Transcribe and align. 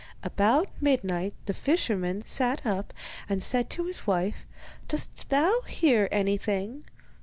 About 0.23 0.67
midnight 0.81 1.35
the 1.45 1.53
fisherman 1.53 2.25
sat 2.25 2.65
up, 2.65 2.91
and 3.29 3.43
said 3.43 3.69
to 3.69 3.83
his 3.85 4.07
wife: 4.07 4.47
'Dost 4.87 5.29
thou 5.29 5.61
hear 5.67 6.07
anything? 6.11 6.85